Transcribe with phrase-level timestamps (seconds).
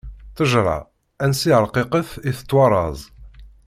[0.29, 0.77] Ṭṭejṛa
[1.23, 2.99] ansi ṛqiqet, i tettwaṛṛaẓ.